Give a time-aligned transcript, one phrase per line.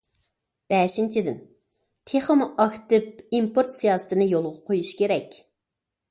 [0.73, 1.35] بەشىنچىدىن،
[2.11, 5.37] تېخىمۇ ئاكتىپ ئىمپورت سىياسىتىنى يولغا قويۇش كېرەك.